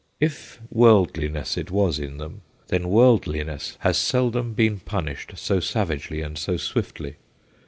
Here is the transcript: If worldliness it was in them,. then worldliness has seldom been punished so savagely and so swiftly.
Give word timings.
If 0.19 0.59
worldliness 0.71 1.57
it 1.57 1.69
was 1.69 1.99
in 1.99 2.17
them,. 2.17 2.41
then 2.69 2.89
worldliness 2.89 3.77
has 3.81 3.99
seldom 3.99 4.53
been 4.53 4.79
punished 4.79 5.33
so 5.35 5.59
savagely 5.59 6.21
and 6.23 6.39
so 6.39 6.57
swiftly. 6.57 7.17